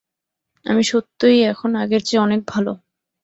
আমি 0.65 0.83
সত্যই 0.83 1.39
এখন 1.43 1.69
আগের 1.75 2.01
চেয়ে 2.05 2.23
অনেক 2.23 2.41
ভাল। 2.47 2.65